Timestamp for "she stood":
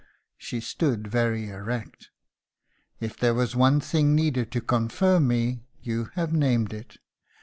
0.39-1.07